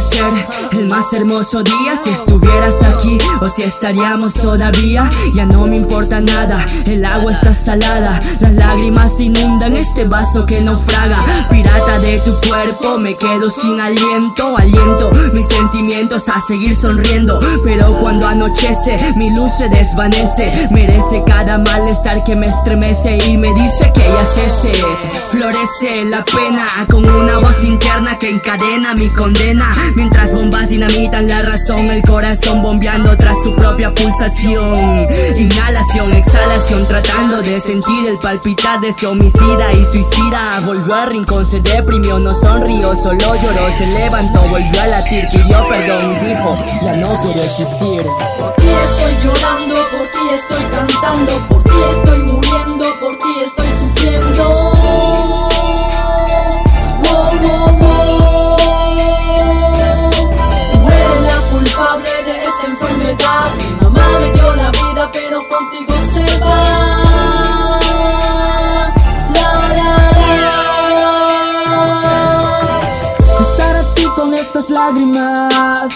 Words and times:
ser 0.00 0.32
el 0.72 0.88
más 0.88 1.12
hermoso 1.12 1.62
día 1.62 1.96
si 2.02 2.10
estuvieras 2.10 2.82
aquí 2.82 3.18
o 3.40 3.48
si 3.48 3.62
estaríamos 3.62 4.34
todavía. 4.34 5.10
Ya 5.34 5.46
no 5.46 5.66
me 5.66 5.76
importa 5.76 6.20
nada, 6.20 6.66
el 6.86 7.04
agua 7.04 7.32
está 7.32 7.54
salada, 7.54 8.20
las 8.40 8.52
lágrimas 8.52 9.20
inundan 9.20 9.76
este 9.76 10.04
vaso 10.04 10.46
que 10.46 10.60
naufraga. 10.60 11.22
Pirata 11.50 11.98
de 12.00 12.18
tu 12.20 12.34
cuerpo, 12.48 12.98
me 12.98 13.16
quedo 13.16 13.50
sin 13.50 13.80
aliento, 13.80 14.56
aliento 14.56 15.12
mis 15.32 15.46
sentimientos 15.48 16.28
a 16.28 16.40
seguir 16.40 16.74
sonriendo. 16.76 17.40
Pero 17.64 17.98
cuando 17.98 18.26
anochece, 18.26 18.98
mi 19.16 19.30
luz 19.30 19.52
se 19.58 19.68
desvanece. 19.68 20.68
Merece 20.70 21.22
cada 21.26 21.58
malestar 21.58 22.24
que 22.24 22.36
me 22.36 22.46
estremece 22.48 23.18
y 23.28 23.36
me 23.36 23.52
dice 23.54 23.90
que 23.94 24.00
ya 24.00 24.24
cese. 24.24 24.72
Florece 25.30 26.04
la 26.06 26.24
pena 26.24 26.66
con 26.90 27.08
una 27.08 27.38
voz 27.38 27.64
interna 27.64 28.18
que 28.18 28.30
encadena 28.30 28.94
mi 28.94 29.08
condena. 29.08 29.66
Mientras 29.94 30.32
bombas 30.32 30.68
dinamitan 30.68 31.28
la 31.28 31.42
razón, 31.42 31.90
el 31.90 32.02
corazón 32.02 32.62
bombeando 32.62 33.16
tras 33.16 33.36
su 33.42 33.54
propia 33.54 33.94
pulsación. 33.94 35.06
Inhalación, 35.36 36.12
exhalación, 36.12 36.86
tratando 36.88 37.42
de 37.42 37.60
sentir 37.60 38.08
el 38.08 38.18
palpitar 38.18 38.80
de 38.80 38.88
este 38.88 39.06
homicida 39.06 39.72
y 39.72 39.84
suicida. 39.84 40.60
Volvió 40.64 40.94
al 40.94 41.10
rincón, 41.10 41.44
se 41.44 41.60
deprimió, 41.60 42.18
no 42.18 42.34
sonrió, 42.34 42.96
solo 42.96 43.18
lloró, 43.18 43.72
se 43.78 43.86
levantó, 43.86 44.40
volvió 44.48 44.82
a 44.82 44.86
latir, 44.86 45.28
pidió 45.28 45.68
perdón 45.68 46.16
y 46.16 46.26
dijo, 46.26 46.58
ya 46.82 46.96
no 46.96 47.08
quiero 47.22 47.42
existir. 47.42 48.02
Por 48.38 48.52
ti 48.56 48.66
estoy 48.84 49.14
llorando, 49.22 49.74
por 49.90 50.06
ti 50.08 50.34
estoy 50.34 50.64
cantando, 50.64 51.48
por 51.48 51.62
ti 51.62 51.76
estoy 51.92 52.23
contigo 65.54 65.94
se 66.12 66.38
va. 66.40 67.80
Estar 73.40 73.76
así 73.76 74.04
con 74.16 74.34
estas 74.34 74.70
lágrimas 74.70 75.92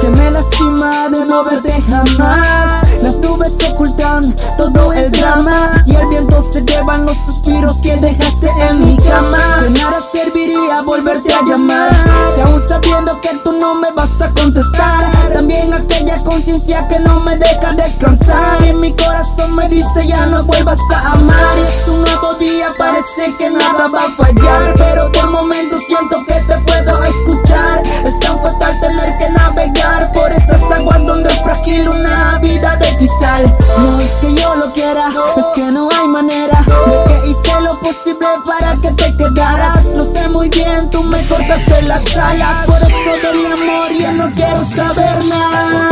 que 0.00 0.08
me 0.08 0.30
lastima 0.30 1.08
de 1.08 1.24
no 1.24 1.44
verte 1.44 1.82
jamás. 1.88 3.02
Las 3.02 3.18
nubes 3.18 3.58
ocultan 3.70 4.34
todo 4.56 4.92
el 4.92 5.10
drama 5.10 5.82
y 5.86 5.96
el 5.96 6.06
viento 6.08 6.40
se 6.40 6.62
llevan 6.62 7.04
los 7.04 7.16
suspiros 7.16 7.78
que 7.82 7.96
dejaste 7.96 8.50
en 8.68 8.86
mi 8.86 8.96
cama. 8.98 9.62
De 9.62 9.70
nada 9.70 10.00
serviría 10.00 10.82
volverte 10.82 11.32
a 11.32 11.42
llamar 11.42 11.90
si 12.32 12.40
aún 12.40 12.60
sabiendo 12.60 13.20
que 13.20 13.30
tú 13.44 13.52
no 13.52 13.74
me 13.74 13.90
vas 13.92 14.20
a 14.20 14.28
contestar. 14.30 15.32
También 15.32 15.74
aquella 15.74 15.91
conciencia 16.32 16.86
que 16.88 16.98
no 16.98 17.20
me 17.20 17.36
deja 17.36 17.72
descansar. 17.74 18.64
Y 18.66 18.72
mi 18.72 18.90
corazón 18.96 19.54
me 19.54 19.68
dice 19.68 20.06
ya 20.06 20.26
no 20.26 20.42
vuelvas 20.44 20.78
a 20.90 21.12
amar. 21.12 21.58
Y 21.58 21.60
es 21.60 21.88
un 21.88 22.00
nuevo 22.00 22.34
día, 22.34 22.68
parece 22.78 23.34
que 23.38 23.50
nada 23.50 23.88
va 23.88 24.04
a 24.04 24.16
fallar, 24.16 24.74
pero 24.78 25.12
por 25.12 25.30
momentos 25.30 25.80
siento 25.86 26.24
que 26.24 26.34
te 26.34 26.56
puedo 26.66 27.02
escuchar. 27.04 27.82
Es 28.06 28.18
tan 28.20 28.40
fatal 28.42 28.80
tener 28.80 29.16
que 29.18 29.28
navegar 29.28 30.10
por 30.12 30.32
esas 30.32 30.62
aguas 30.74 31.04
donde 31.04 31.28
es 31.28 31.42
frágil 31.42 31.88
una 31.88 32.38
vida 32.38 32.76
de 32.76 32.96
cristal. 32.96 33.54
No 33.78 34.00
es 34.00 34.10
que 34.12 34.34
yo 34.34 34.54
lo 34.56 34.72
quiera, 34.72 35.08
es 35.36 35.46
que 35.54 35.70
no 35.70 35.88
hay 35.90 36.08
manera 36.08 36.64
de 36.86 37.04
que 37.08 37.30
hice 37.30 37.60
lo 37.60 37.78
posible 37.80 38.26
para 38.46 38.74
que 38.80 38.90
te 38.92 39.16
quedaras. 39.16 39.81
Lo 40.02 40.08
sé 40.08 40.28
muy 40.30 40.48
bien, 40.48 40.90
tú 40.90 41.00
me 41.04 41.24
cortaste 41.28 41.80
las 41.82 42.16
alas. 42.16 42.66
Por 42.66 42.78
eso 42.78 43.22
del 43.22 43.46
amor 43.46 43.94
ya 43.96 44.10
no 44.10 44.28
quiero 44.34 44.64
saber 44.64 45.24
nada. 45.26 45.90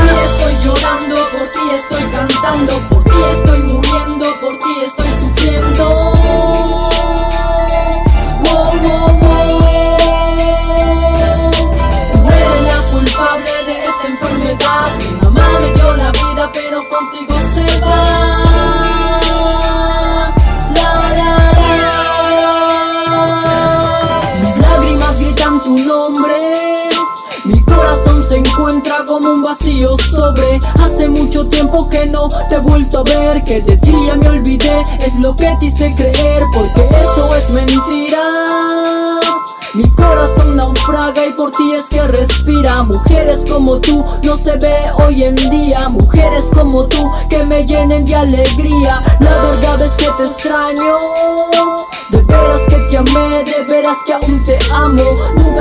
Encuentra 28.51 29.05
como 29.07 29.31
un 29.31 29.43
vacío 29.43 29.97
sobre. 29.97 30.61
Hace 30.83 31.09
mucho 31.09 31.47
tiempo 31.47 31.89
que 31.89 32.07
no 32.07 32.29
te 32.49 32.57
he 32.57 32.59
vuelto 32.59 32.99
a 32.99 33.03
ver 33.03 33.45
Que 33.45 33.61
de 33.61 33.77
ti 33.77 33.93
ya 34.07 34.17
me 34.17 34.29
olvidé, 34.29 34.85
es 35.01 35.15
lo 35.21 35.35
que 35.37 35.55
te 35.59 35.67
hice 35.67 35.95
creer 35.95 36.45
Porque 36.53 36.89
eso 37.03 37.35
es 37.37 37.51
mentira. 37.51 38.19
Mi 39.75 39.89
corazón 39.91 40.57
naufraga 40.57 41.25
y 41.27 41.33
por 41.33 41.53
ti 41.53 41.75
es 41.75 41.89
que 41.89 42.03
respira. 42.09 42.83
Mujeres 42.83 43.45
como 43.49 43.79
tú 43.79 44.05
no 44.23 44.37
se 44.37 44.57
ve 44.57 44.75
hoy 44.99 45.23
en 45.23 45.37
día. 45.37 45.89
Mujeres 45.89 46.51
como 46.53 46.87
tú 46.87 47.09
que 47.29 47.45
me 47.45 47.65
llenen 47.65 48.05
de 48.05 48.17
alegría. 48.17 49.01
La 49.21 49.31
verdad 49.31 49.81
es 49.83 49.93
que 49.93 50.09
te 50.17 50.25
extraño. 50.25 50.97
De 52.11 52.21
veras 52.23 52.63
que 52.69 52.77
te 52.89 52.97
amé, 52.97 53.45
de 53.45 53.63
veras 53.69 53.97
que 54.05 54.15
aún 54.15 54.45
te 54.45 54.59
amo 54.75 55.05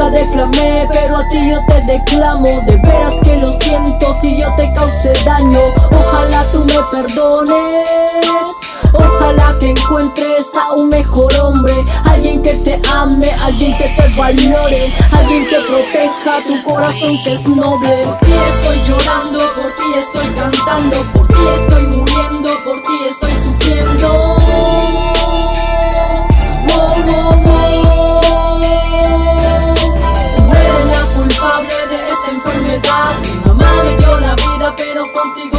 Nunca 0.09 0.25
declamé, 0.25 0.87
pero 0.91 1.17
a 1.17 1.27
ti 1.29 1.49
yo 1.49 1.59
te 1.67 1.81
declamo. 1.81 2.61
De 2.65 2.75
veras 2.77 3.13
que 3.23 3.37
lo 3.37 3.51
siento 3.59 4.15
si 4.19 4.37
yo 4.37 4.53
te 4.55 4.71
causé 4.73 5.13
daño. 5.25 5.59
Ojalá 5.91 6.43
tú 6.51 6.63
me 6.65 6.79
perdones. 6.91 8.45
Ojalá 8.91 9.55
que 9.59 9.69
encuentres 9.69 10.47
a 10.55 10.73
un 10.73 10.89
mejor 10.89 11.31
hombre, 11.41 11.73
alguien 12.05 12.41
que 12.41 12.55
te 12.55 12.81
ame, 12.91 13.31
alguien 13.43 13.77
que 13.77 13.87
te 13.89 14.07
valore, 14.17 14.91
alguien 15.11 15.47
que 15.47 15.57
proteja 15.59 16.39
tu 16.47 16.63
corazón 16.63 17.15
que 17.23 17.33
es 17.33 17.47
noble. 17.47 18.03
Por 18.03 18.17
ti 18.17 18.31
estoy 18.31 18.81
llorando, 18.87 19.39
por 19.53 19.75
ti 19.75 19.99
estoy 19.99 20.27
cantando, 20.33 21.03
por 21.13 21.27
ti 21.27 21.41
estoy 21.55 21.83
muriendo. 21.83 22.58
Mi 33.21 33.31
mamá 33.45 33.83
me 33.83 33.95
dio 33.95 34.19
la 34.19 34.35
vida, 34.35 34.73
pero 34.75 35.11
contigo 35.11 35.58